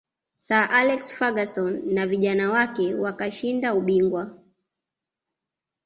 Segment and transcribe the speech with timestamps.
[0.37, 4.37] sir alex ferguson na vijana wake wakashinda ubingwa